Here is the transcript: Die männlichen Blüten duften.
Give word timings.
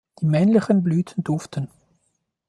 Die 0.19 0.25
männlichen 0.25 0.81
Blüten 0.81 1.23
duften. 1.23 1.67